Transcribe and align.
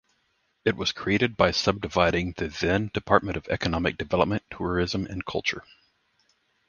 It 0.65 0.75
was 0.75 0.91
created 0.93 1.37
by 1.37 1.51
subdividing 1.51 2.31
the 2.31 2.47
then 2.47 2.89
Department 2.91 3.37
of 3.37 3.47
Economic 3.49 3.99
Development, 3.99 4.41
Tourism 4.49 5.05
and 5.05 5.23
Culture. 5.23 5.63